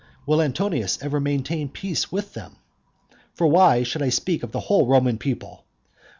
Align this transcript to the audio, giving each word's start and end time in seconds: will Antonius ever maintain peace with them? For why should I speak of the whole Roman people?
will 0.25 0.41
Antonius 0.41 0.97
ever 1.03 1.19
maintain 1.19 1.69
peace 1.69 2.11
with 2.11 2.33
them? 2.33 2.55
For 3.35 3.45
why 3.45 3.83
should 3.83 4.01
I 4.01 4.09
speak 4.09 4.41
of 4.41 4.51
the 4.51 4.61
whole 4.61 4.87
Roman 4.87 5.19
people? 5.19 5.63